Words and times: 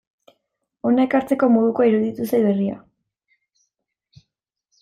Hona 0.89 1.05
ekartzeko 1.09 1.49
modukoa 1.57 1.87
iruditu 1.91 2.27
zait 2.31 2.47
berria. 2.49 2.81